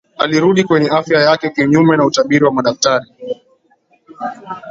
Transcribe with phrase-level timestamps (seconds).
[0.17, 3.05] alirudi kwenye afya yake kinyume na utabiri wa madaktari